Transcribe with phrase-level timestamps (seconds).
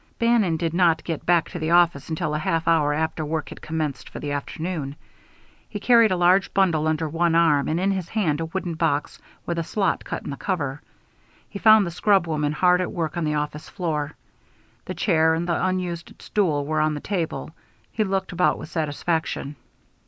[0.17, 3.61] Bannon did not get back to the office until a half hour after work had
[3.61, 4.95] commenced for the afternoon.
[5.69, 9.19] He carried a large bundle under one arm and in his hand a wooden box
[9.45, 10.81] with a slot cut in the cover.
[11.47, 14.15] He found the scrub woman hard at work on the office floor.
[14.85, 17.51] The chair and the unused stool were on the table.
[17.91, 19.55] He looked about with satisfaction.